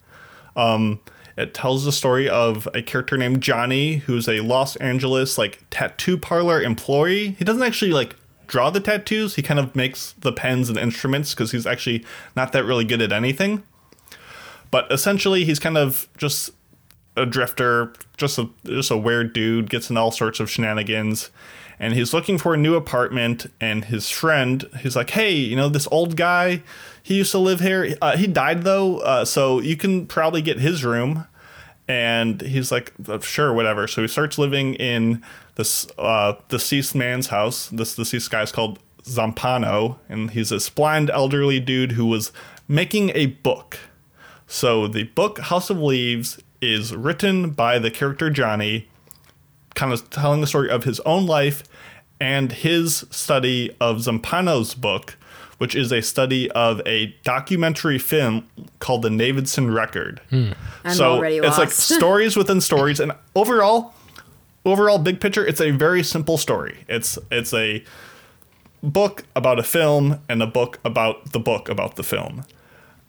[0.56, 1.00] Um,
[1.38, 6.18] it tells the story of a character named Johnny, who's a Los Angeles like tattoo
[6.18, 7.36] parlor employee.
[7.38, 8.16] He doesn't actually like
[8.48, 9.36] draw the tattoos.
[9.36, 13.00] He kind of makes the pens and instruments because he's actually not that really good
[13.00, 13.62] at anything.
[14.72, 16.50] But essentially, he's kind of just
[17.16, 21.30] a drifter, just a just a weird dude, gets in all sorts of shenanigans,
[21.78, 23.46] and he's looking for a new apartment.
[23.60, 26.64] And his friend, he's like, "Hey, you know this old guy?
[27.08, 27.96] He used to live here.
[28.02, 31.26] Uh, he died though, uh, so you can probably get his room."
[31.88, 37.28] And he's like, "Uh, "Sure, whatever." So he starts living in this uh, deceased man's
[37.28, 37.70] house.
[37.70, 42.30] This deceased guy's called Zampano, and he's this blind elderly dude who was
[42.68, 43.78] making a book.
[44.46, 48.86] So the book House of Leaves is written by the character Johnny,
[49.74, 51.62] kind of telling the story of his own life
[52.20, 55.16] and his study of Zampano's book,
[55.58, 60.20] which is a study of a documentary film called The Navidson Record.
[60.30, 60.52] Hmm.
[60.84, 63.94] I'm so already it's like stories within stories, and overall,
[64.64, 66.84] overall big picture, it's a very simple story.
[66.88, 67.84] It's it's a
[68.82, 72.44] book about a film and a book about the book about the film.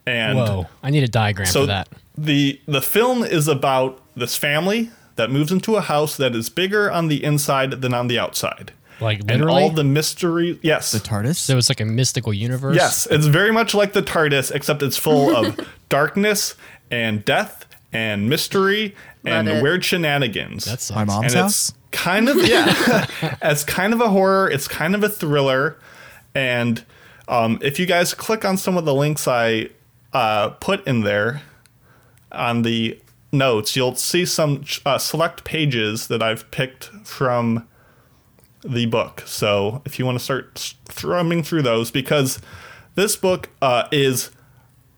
[0.05, 0.67] And Whoa.
[0.81, 1.89] I need a diagram so for that.
[2.17, 6.91] the the film is about this family that moves into a house that is bigger
[6.91, 8.71] on the inside than on the outside.
[8.99, 9.63] Like And literally.
[9.63, 11.37] all the mystery, yes, The TARDIS.
[11.37, 12.75] so it's like a mystical universe.
[12.75, 15.59] yes, it's very much like the TARDIS, except it's full of
[15.89, 16.55] darkness
[16.91, 19.63] and death and mystery and it.
[19.63, 20.65] weird shenanigans.
[20.65, 20.91] That's.
[20.91, 21.69] My mom's and house.
[21.69, 23.05] it's kind of yeah,
[23.41, 24.49] it's kind of a horror.
[24.49, 25.77] It's kind of a thriller,
[26.35, 26.83] and
[27.27, 29.69] um, if you guys click on some of the links I
[30.13, 31.41] uh, put in there
[32.31, 32.99] on the
[33.31, 37.67] notes, you'll see some uh, select pages that I've picked from
[38.63, 39.23] the book.
[39.25, 42.39] So if you want to start thrumming through those, because
[42.95, 44.31] this book uh, is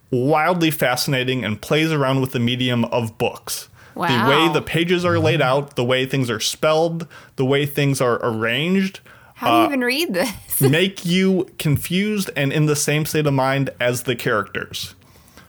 [0.10, 3.69] wildly fascinating and plays around with the medium of books.
[3.95, 8.00] The way the pages are laid out, the way things are spelled, the way things
[8.00, 9.02] are arranged
[9.36, 10.62] How do you even read this?
[10.62, 14.95] make you confused and in the same state of mind as the characters.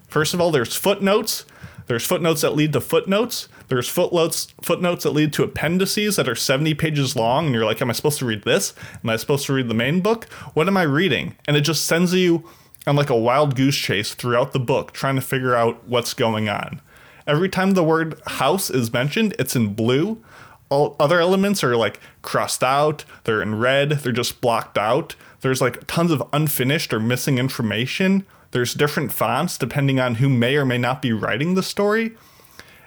[0.09, 1.44] First of all, there's footnotes.
[1.87, 3.49] There's footnotes that lead to footnotes.
[3.68, 7.83] There's footnotes footnotes that lead to appendices that are 70 pages long, and you're like,
[7.83, 8.75] Am I supposed to read this?
[9.03, 10.25] Am I supposed to read the main book?
[10.55, 11.37] What am I reading?
[11.47, 12.49] And it just sends you
[12.87, 16.49] on like a wild goose chase throughout the book, trying to figure out what's going
[16.49, 16.81] on.
[17.27, 20.23] Every time the word house is mentioned, it's in blue.
[20.68, 25.14] All other elements are like crossed out, they're in red, they're just blocked out.
[25.40, 28.25] There's like tons of unfinished or missing information.
[28.53, 32.12] There's different fonts depending on who may or may not be writing the story.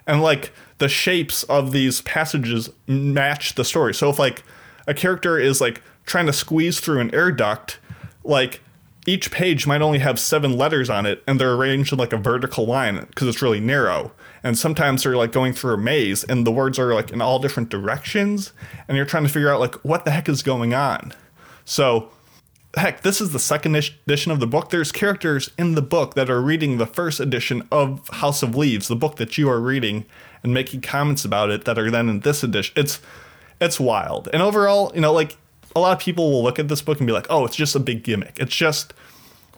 [0.08, 3.94] And like the shapes of these passages match the story.
[3.94, 4.44] So if like
[4.88, 7.80] a character is like trying to squeeze through an air duct,
[8.24, 8.62] like
[9.08, 12.18] each page might only have seven letters on it and they're arranged in like a
[12.18, 14.12] vertical line because it's really narrow.
[14.44, 17.40] And sometimes they're like going through a maze and the words are like in all
[17.40, 18.52] different directions
[18.88, 21.14] and you're trying to figure out like what the heck is going on.
[21.66, 22.10] So
[22.76, 24.70] heck, this is the second edition of the book.
[24.70, 28.88] There's characters in the book that are reading the first edition of House of Leaves,
[28.88, 30.06] the book that you are reading,
[30.44, 32.74] and making comments about it that are then in this edition.
[32.76, 33.00] It's
[33.60, 34.28] it's wild.
[34.34, 35.38] And overall, you know, like
[35.76, 37.76] a lot of people will look at this book and be like, "Oh, it's just
[37.76, 38.38] a big gimmick.
[38.40, 38.94] It's just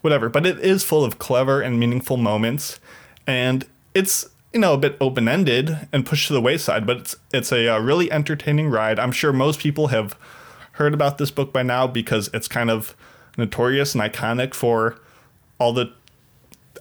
[0.01, 2.79] whatever." But it is full of clever and meaningful moments,
[3.25, 6.85] and it's you know a bit open ended and pushed to the wayside.
[6.85, 8.99] But it's it's a uh, really entertaining ride.
[8.99, 10.15] I'm sure most people have
[10.77, 12.95] heard about this book by now because it's kind of
[13.37, 14.97] notorious and iconic for
[15.59, 15.91] all the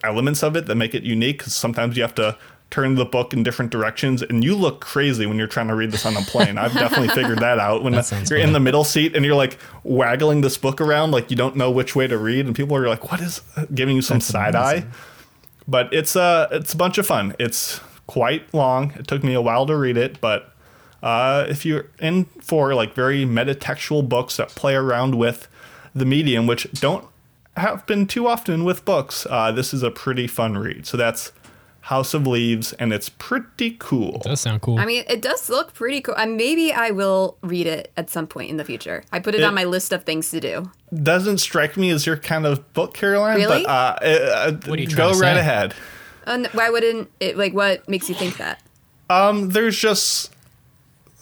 [0.04, 1.40] elements of it that make it unique.
[1.40, 2.36] 'cause sometimes you have to
[2.68, 5.92] turn the book in different directions, and you look crazy when you're trying to read
[5.92, 6.58] this on a plane.
[6.58, 7.84] I've definitely figured that out.
[7.84, 11.30] When sounds you're in the middle seat and you're like waggling this book around, like
[11.30, 13.94] you don't know which way to read, and people are like, "What is?" Uh, giving
[13.94, 14.84] you some side eye.
[15.68, 17.34] But it's a it's a bunch of fun.
[17.38, 18.92] It's quite long.
[18.96, 20.52] It took me a while to read it, but
[21.02, 25.48] uh, if you're in for like very metatextual books that play around with
[25.94, 27.06] the medium, which don't
[27.56, 30.86] happen too often with books, uh, this is a pretty fun read.
[30.86, 31.32] So that's
[31.82, 34.18] House of Leaves, and it's pretty cool.
[34.24, 34.78] Does sound cool.
[34.80, 36.14] I mean, it does look pretty cool.
[36.16, 39.04] Uh, maybe I will read it at some point in the future.
[39.12, 40.70] I put it, It- on my list of things to do.
[41.02, 43.36] Doesn't strike me as your kind of book, Caroline.
[43.36, 43.62] Really?
[43.64, 45.40] But uh, uh, What are you go trying to right say?
[45.40, 45.74] ahead.
[46.26, 47.36] And why wouldn't it?
[47.38, 48.60] Like, what makes you think that?
[49.08, 50.34] Um, there's just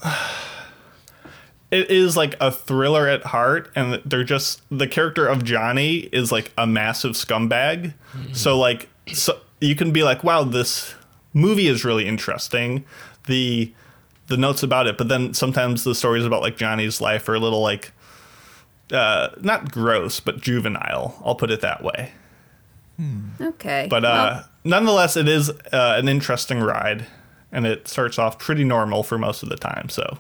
[1.71, 6.31] it is like a thriller at heart, and they're just the character of Johnny is
[6.31, 7.95] like a massive scumbag.
[8.33, 10.95] So like, so you can be like, wow, this
[11.33, 12.85] movie is really interesting.
[13.27, 13.73] The
[14.27, 17.41] the notes about it, but then sometimes the stories about like Johnny's life are a
[17.41, 17.93] little like
[18.93, 21.21] uh, not gross, but juvenile.
[21.25, 22.13] I'll put it that way.
[23.41, 23.87] Okay.
[23.91, 27.07] But uh, nonetheless, it is uh, an interesting ride,
[27.55, 29.89] and it starts off pretty normal for most of the time.
[29.89, 30.19] So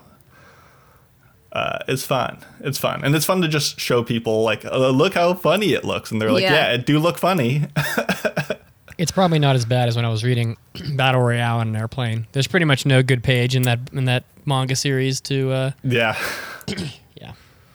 [1.53, 2.39] uh, it's fun.
[2.61, 5.85] It's fun, and it's fun to just show people like, uh, look how funny it
[5.85, 6.55] looks, and they're like, Yeah.
[6.69, 7.67] yeah, it do look funny.
[8.99, 10.57] it's probably not as bad as when I was reading
[10.97, 12.27] Battle Royale on an airplane.
[12.33, 16.17] There's pretty much no good page in that in that manga series to uh, yeah,
[17.17, 17.33] yeah.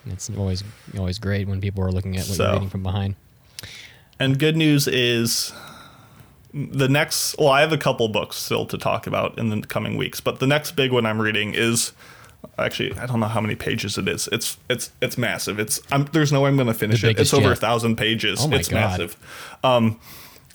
[0.07, 0.63] It's always
[0.97, 2.43] always great when people are looking at what So.
[2.43, 3.15] you're reading from behind.
[4.19, 5.53] and good news is
[6.53, 7.37] the next.
[7.37, 10.39] Well, I have a couple books still to talk about in the coming weeks, but
[10.39, 11.91] the next big one I'm reading is.
[12.57, 14.29] Actually, I don't know how many pages it is.
[14.31, 15.59] It's it's it's massive.
[15.59, 17.19] It's I'm, there's no way I'm going to finish The it.
[17.19, 18.39] It's over a thousand pages.
[18.41, 18.75] Oh my it's God.
[18.75, 19.57] massive.
[19.61, 19.99] Um,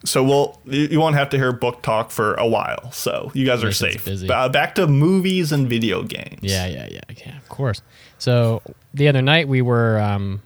[0.04, 2.92] so we'll you, won't have to hear book talk for a while.
[2.92, 4.06] So you guys are safe.
[4.26, 6.40] back to movies and video games.
[6.42, 7.36] Yeah, yeah, yeah, yeah.
[7.38, 7.82] Of course.
[8.18, 10.42] So the other night we were um,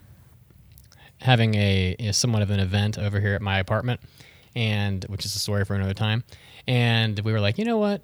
[1.20, 4.00] having a, you know, somewhat of an event over here at my apartment,
[4.59, 6.25] and which is a story for another time.
[6.66, 8.03] And we were like, you know what?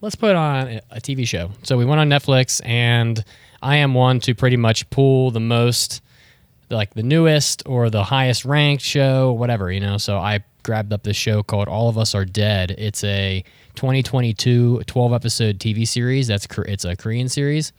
[0.00, 1.50] Let's put on a, TV show.
[1.64, 3.24] So we went on Netflix, and
[3.60, 6.00] I am one to pretty much pull the most,
[6.70, 9.98] like the newest or the highest ranked show, whatever, you know.
[9.98, 12.70] So I grabbed up this show called All of Us Are Dead.
[12.78, 13.42] It's a
[13.74, 16.28] 2022 12 episode TV series.
[16.28, 17.72] That's it's a Korean series.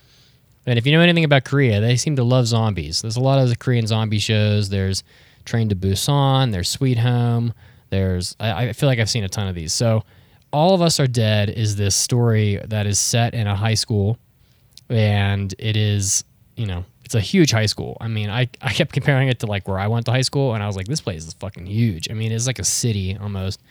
[0.65, 3.01] And if you know anything about Korea, they seem to love zombies.
[3.01, 4.67] There's a lot of Korean zombie shows.
[4.67, 5.03] There's
[5.45, 6.51] Train to Busan.
[6.51, 7.53] There's Sweet Home.
[7.89, 9.73] There's I, I feel like I've seen a ton of these.
[9.73, 10.03] So,
[10.51, 14.17] All of Us Are Dead is this story that is set in a high school,
[14.89, 16.23] and it is
[16.55, 17.97] you know it's a huge high school.
[18.01, 20.53] I mean, I I kept comparing it to like where I went to high school,
[20.53, 22.09] and I was like, this place is fucking huge.
[22.09, 23.61] I mean, it's like a city almost,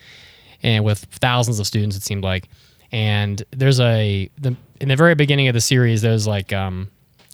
[0.62, 2.48] and with thousands of students, it seemed like.
[2.92, 6.88] And there's a the in the very beginning of the series, there's like um,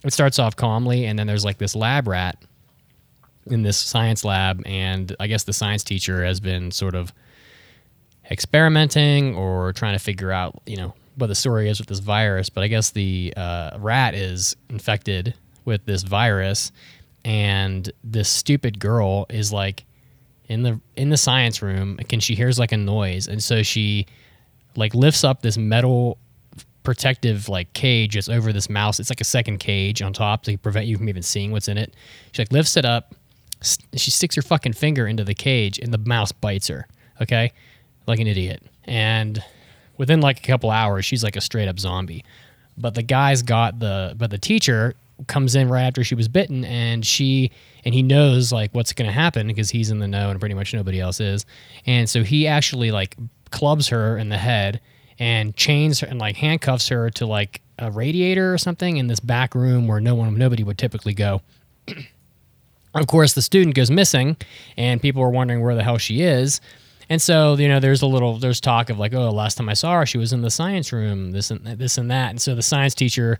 [0.05, 2.37] it starts off calmly, and then there's like this lab rat
[3.47, 7.13] in this science lab, and I guess the science teacher has been sort of
[8.31, 12.49] experimenting or trying to figure out, you know, what the story is with this virus.
[12.49, 16.73] But I guess the uh, rat is infected with this virus,
[17.25, 19.85] and this stupid girl is like
[20.49, 23.27] in the in the science room and she hears like a noise?
[23.27, 24.07] And so she
[24.77, 26.19] like lifts up this metal
[26.83, 28.99] protective like cage that's over this mouse.
[29.01, 31.79] It's like a second cage on top to prevent you from even seeing what's in
[31.79, 31.95] it.
[32.33, 33.15] She like lifts it up
[33.95, 36.87] she sticks her fucking finger into the cage and the mouse bites her
[37.23, 37.53] okay?
[38.07, 38.63] Like an idiot.
[38.85, 39.43] And
[39.97, 42.25] within like a couple hours she's like a straight up zombie.
[42.77, 44.95] But the guy's got the but the teacher
[45.29, 47.53] comes in right after she was bitten and she
[47.85, 50.55] and he knows like what's going to happen because he's in the know and pretty
[50.55, 51.47] much nobody else is.
[51.87, 53.17] And so he actually like
[53.51, 54.81] clubs her in the head
[55.19, 59.21] and chains her and like handcuffs her to like a radiator or something in this
[59.21, 61.43] back room where no one nobody would typically go
[62.95, 64.37] of course the student goes missing
[64.77, 66.61] and people are wondering where the hell she is.
[67.09, 69.75] And so you know there's a little there's talk of like oh last time i
[69.75, 72.31] saw her she was in the science room this and this and that.
[72.31, 73.39] And so the science teacher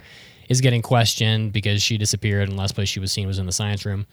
[0.49, 3.53] is getting questioned because she disappeared and last place she was seen was in the
[3.53, 4.07] science room.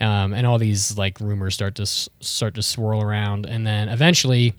[0.00, 3.46] Um, and all these like rumors start to start to swirl around.
[3.46, 4.54] And then eventually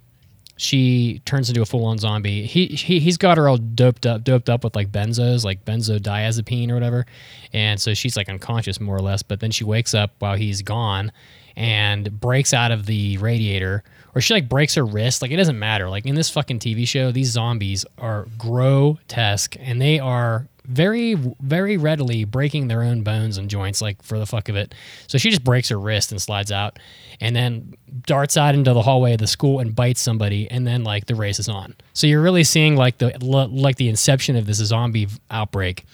[0.58, 2.46] she turns into a full-on zombie.
[2.46, 6.70] He, he he's got her all doped up, doped up with like benzos, like benzodiazepine
[6.70, 7.06] or whatever,
[7.54, 9.24] and so she's like unconscious more or less.
[9.24, 11.12] But then she wakes up while he's gone,
[11.56, 13.84] and breaks out of the radiator,
[14.15, 15.22] or she like breaks her wrist.
[15.22, 15.89] Like it doesn't matter.
[15.89, 21.77] Like in this fucking TV show, these zombies are grotesque, and they are very very
[21.77, 24.75] readily breaking their own bones and joints like for the fuck of it.
[25.08, 26.77] So she just breaks her wrist and slides out
[27.21, 27.73] and then
[28.06, 31.15] darts out into the hallway of the school and bites somebody and then like the
[31.15, 31.75] race is on.
[31.93, 35.86] So you're really seeing like the like the inception of this zombie outbreak.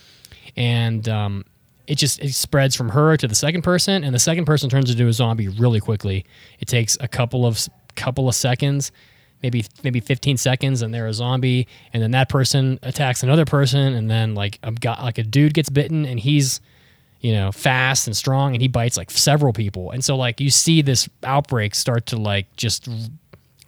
[0.55, 1.45] And um,
[1.87, 4.89] it just it spreads from her to the second person and the second person turns
[4.89, 6.25] into a zombie really quickly.
[6.59, 8.91] It takes a couple of couple of seconds
[9.43, 13.93] maybe maybe 15 seconds and they're a zombie and then that person attacks another person
[13.93, 16.61] and then like a got like a dude gets bitten and he's
[17.23, 19.91] you know fast and strong and he bites like several people.
[19.91, 22.87] And so like you see this outbreak start to like just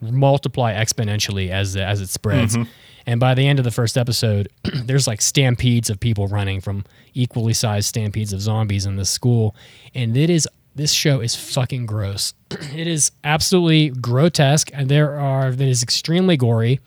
[0.02, 2.56] multiply exponentially as as it spreads.
[2.56, 2.70] Mm-hmm.
[3.08, 6.86] And by the end of the first episode there's like stampedes of people running from
[7.14, 9.56] equally sized stampedes of zombies in this school.
[9.94, 12.34] And it is this show is fucking gross.
[12.52, 16.80] it is absolutely grotesque, and there are that is extremely gory.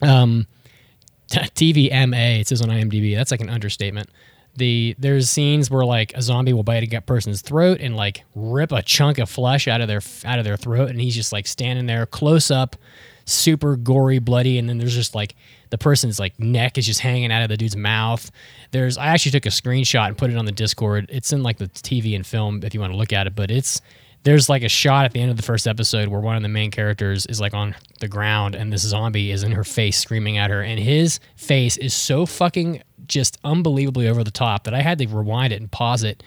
[0.00, 0.46] Um,
[1.28, 3.14] TVMA it says on IMDb.
[3.16, 4.10] That's like an understatement.
[4.54, 8.70] The there's scenes where like a zombie will bite a person's throat and like rip
[8.70, 11.46] a chunk of flesh out of their out of their throat, and he's just like
[11.46, 12.76] standing there close up,
[13.24, 15.34] super gory, bloody, and then there's just like
[15.70, 18.30] the person's like neck is just hanging out of the dude's mouth.
[18.70, 21.06] There's I actually took a screenshot and put it on the Discord.
[21.08, 23.50] It's in like the TV and film if you want to look at it, but
[23.50, 23.80] it's
[24.24, 26.48] there's like a shot at the end of the first episode where one of the
[26.48, 30.38] main characters is like on the ground and this zombie is in her face screaming
[30.38, 34.80] at her and his face is so fucking just unbelievably over the top that I
[34.80, 36.22] had to rewind it and pause it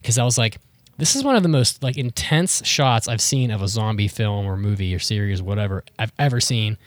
[0.00, 0.58] because I was like
[1.00, 4.46] this is one of the most like intense shots I've seen of a zombie film
[4.46, 6.78] or movie or series whatever I've ever seen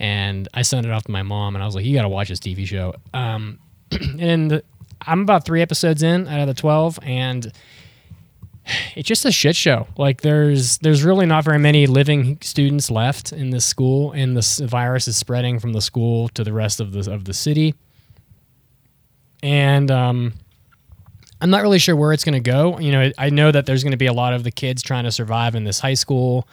[0.00, 2.08] and I sent it off to my mom, and I was like, "You got to
[2.08, 3.58] watch this TV show." Um,
[4.18, 4.62] and
[5.02, 7.52] I'm about three episodes in out of the twelve, and
[8.96, 9.86] it's just a shit show.
[9.98, 14.58] Like there's there's really not very many living students left in this school, and this
[14.58, 17.74] virus is spreading from the school to the rest of the of the city.
[19.42, 20.32] And um,
[21.40, 22.78] I'm not really sure where it's going to go.
[22.78, 25.04] You know, I know that there's going to be a lot of the kids trying
[25.04, 26.46] to survive in this high school.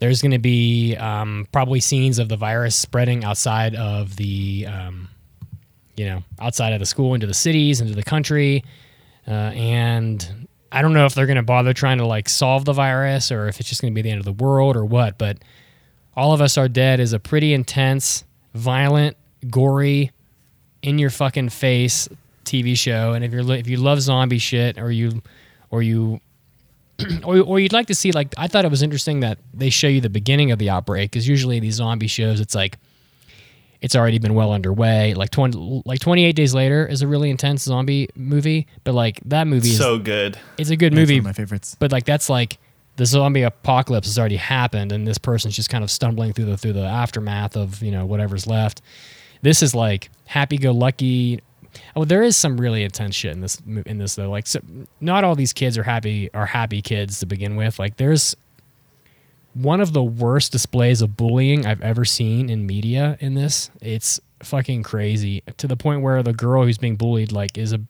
[0.00, 5.08] There's going to be um, probably scenes of the virus spreading outside of the, um,
[5.96, 8.64] you know, outside of the school into the cities, into the country.
[9.28, 12.72] Uh, and I don't know if they're going to bother trying to like solve the
[12.72, 15.18] virus or if it's just going to be the end of the world or what.
[15.18, 15.38] But
[16.16, 19.16] All of Us Are Dead is a pretty intense, violent,
[19.50, 20.10] gory,
[20.82, 22.08] in your fucking face
[22.44, 23.12] TV show.
[23.12, 25.22] And if you're if you love zombie shit or you
[25.70, 26.20] or you
[27.24, 29.88] or, or you'd like to see like I thought it was interesting that they show
[29.88, 32.78] you the beginning of the outbreak because usually these zombie shows it's like
[33.80, 35.14] it's already been well underway.
[35.14, 39.20] Like twenty like twenty eight days later is a really intense zombie movie, but like
[39.24, 40.38] that movie is So good.
[40.58, 41.76] it's a good That's movie, one of my favorites.
[41.78, 42.58] but like that's like
[42.96, 46.58] the zombie apocalypse has already happened and this person's just kind of stumbling through the
[46.58, 48.82] through the aftermath of you know whatever's left
[49.40, 51.40] this is like happy-go-lucky
[51.96, 54.60] oh there is some really intense shit in this in this though like so,
[55.00, 58.36] not all these kids are happy are happy kids to begin with like there's
[59.54, 63.70] one of the worst displays of bullying I've ever seen in media in this.
[63.80, 67.80] It's fucking crazy to the point where the girl who's being bullied like is a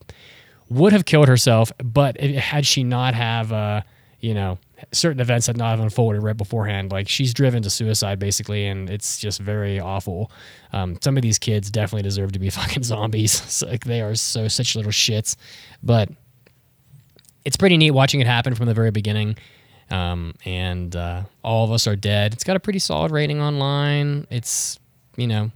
[0.68, 3.82] would have killed herself, but had she not have uh
[4.20, 4.58] you know
[4.92, 6.92] certain events that not unfolded right beforehand.
[6.92, 10.30] Like she's driven to suicide basically, and it's just very awful.
[10.72, 13.62] Um, some of these kids definitely deserve to be fucking zombies.
[13.70, 15.36] Like they are so such little shits,
[15.82, 16.08] but
[17.44, 19.36] it's pretty neat watching it happen from the very beginning.
[19.90, 22.32] Um, and uh, all of us are dead.
[22.32, 24.26] It's got a pretty solid rating online.
[24.30, 24.78] It's
[25.16, 25.50] you know,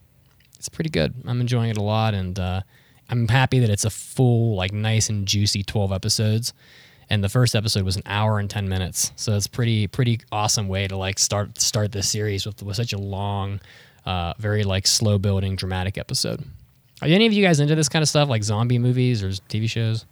[0.56, 1.14] it's pretty good.
[1.26, 2.60] I'm enjoying it a lot, and uh,
[3.08, 6.52] I'm happy that it's a full, like, nice and juicy 12 episodes.
[7.10, 10.68] And the first episode was an hour and 10 minutes, so it's pretty pretty awesome
[10.68, 13.60] way to like start start this series with with such a long,
[14.06, 16.44] uh, very like slow building dramatic episode.
[17.02, 19.68] Are any of you guys into this kind of stuff, like zombie movies or TV
[19.68, 20.06] shows?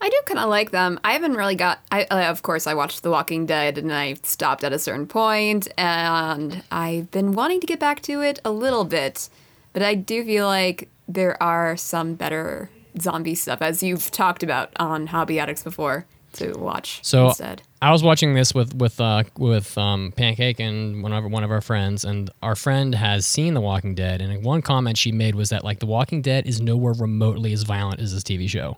[0.00, 0.98] I do kind of like them.
[1.04, 1.80] I haven't really got.
[1.90, 5.06] I uh, of course I watched The Walking Dead and I stopped at a certain
[5.06, 9.28] point, and I've been wanting to get back to it a little bit,
[9.72, 12.70] but I do feel like there are some better
[13.00, 17.62] zombie stuff, as you've talked about on Hobby Addicts before, to watch So instead.
[17.80, 21.50] I was watching this with with uh, with um, Pancake and one of one of
[21.50, 25.34] our friends, and our friend has seen The Walking Dead, and one comment she made
[25.34, 28.76] was that like The Walking Dead is nowhere remotely as violent as this TV show.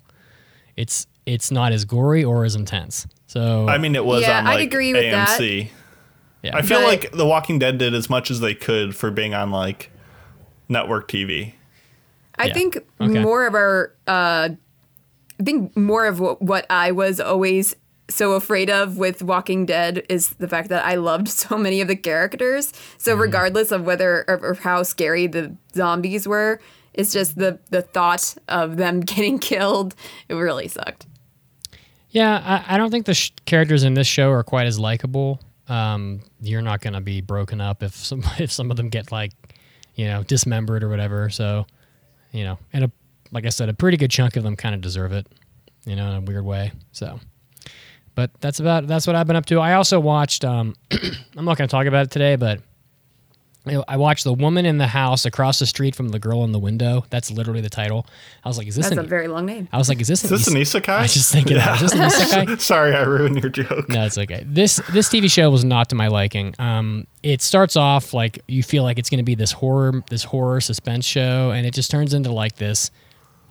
[0.76, 3.06] It's it's not as gory or as intense.
[3.26, 5.38] So I mean, it was Yeah, on I'd like agree with that.
[5.40, 5.68] AMC.
[6.42, 6.56] yeah.
[6.56, 9.34] I feel But- like The Walking Dead did as much as they could for being
[9.34, 9.90] on like
[10.68, 11.54] network TV.
[12.40, 12.54] I Yeah.
[12.54, 13.20] think Okay.
[13.20, 14.48] more of our, uh,
[15.38, 17.74] I think more of what, what I was always
[18.08, 21.88] so afraid of with Walking Dead is the fact that I loved so many of
[21.88, 22.72] the characters.
[22.98, 23.20] So Mm-hmm.
[23.22, 26.60] regardless of whether or, how scary the zombies were,
[26.92, 29.94] it's just the the thought of them getting killed.
[30.28, 31.06] It really sucked.
[32.10, 35.38] Yeah, I, I don't think the sh- characters in this show are quite as likable.
[35.68, 39.12] Um, you're not going to be broken up if some if some of them get
[39.12, 39.30] like,
[39.94, 41.30] you know, dismembered or whatever.
[41.30, 41.66] So,
[42.32, 42.92] you know, and a
[43.32, 45.26] like I said, a pretty good chunk of them kind of deserve it,
[45.84, 46.72] you know, in a weird way.
[46.92, 47.20] So,
[48.14, 49.60] but that's about that's what I've been up to.
[49.60, 50.44] I also watched.
[50.44, 50.74] Um,
[51.36, 52.60] I'm not going to talk about it today, but
[53.66, 56.58] I watched the woman in the house across the street from the girl in the
[56.58, 57.04] window.
[57.10, 58.06] That's literally the title.
[58.42, 59.04] I was like, is this That's an?
[59.04, 59.68] a very long name.
[59.70, 60.88] I was like, is this Is this an is- isekai?
[60.88, 61.74] I was just thinking, that.
[61.82, 62.08] is this an
[62.46, 62.60] isekai?
[62.60, 63.88] Sorry, I ruined your joke.
[63.88, 64.44] No, it's okay.
[64.46, 66.54] This this TV show was not to my liking.
[66.58, 70.24] Um, it starts off like you feel like it's going to be this horror this
[70.24, 72.90] horror suspense show, and it just turns into like this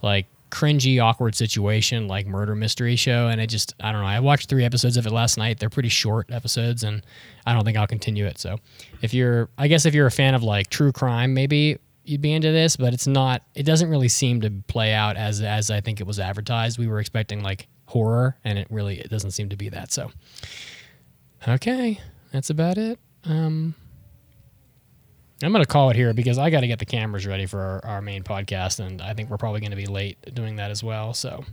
[0.01, 3.27] like cringy, awkward situation, like murder mystery show.
[3.27, 4.07] And it just I don't know.
[4.07, 5.59] I watched three episodes of it last night.
[5.59, 7.05] They're pretty short episodes, and
[7.45, 8.39] I don't think I'll continue it.
[8.39, 8.57] So
[9.01, 12.33] if you're, I guess if you're a fan of like true crime, maybe you'd be
[12.33, 13.43] into this, but it's not.
[13.55, 16.79] It doesn't really seem to play out as as I think it was advertised.
[16.79, 19.91] We were expecting like horror, and it really it doesn't seem to be that.
[19.91, 20.11] So.
[21.47, 21.99] Okay,
[22.33, 22.99] that's about it.
[23.23, 23.73] Um,
[25.41, 27.59] I'm going to call it here because I got to get the cameras ready for
[27.61, 30.69] our, our main podcast, and I think we're probably going to be late doing that
[30.69, 31.13] as well.
[31.13, 31.45] So,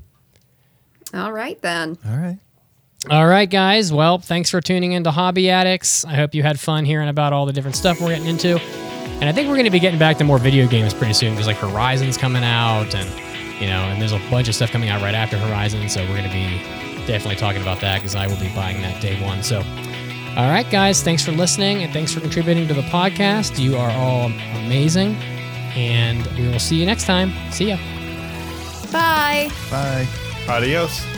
[1.14, 1.96] All right then.
[2.04, 2.38] All right.
[3.10, 3.92] all right, guys.
[3.92, 6.04] Well, thanks for tuning into Hobby Addicts.
[6.04, 9.28] I hope you had fun hearing about all the different stuff we're getting into, and
[9.28, 11.46] I think we're going to be getting back to more video games pretty soon because
[11.46, 13.08] like Horizon's coming out, and
[13.60, 16.18] you know, and there's a bunch of stuff coming out right after Horizon, so we're
[16.18, 16.58] going to be
[17.06, 19.44] definitely talking about that because I will be buying that day one.
[19.44, 19.62] So.
[20.36, 23.58] All right, guys, thanks for listening and thanks for contributing to the podcast.
[23.58, 24.26] You are all
[24.64, 25.14] amazing.
[25.74, 27.32] And we will see you next time.
[27.50, 27.78] See ya.
[28.92, 29.50] Bye.
[29.70, 30.06] Bye.
[30.48, 31.15] Adios.